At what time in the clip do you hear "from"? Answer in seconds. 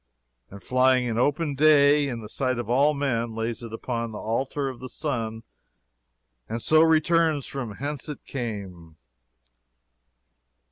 7.45-7.75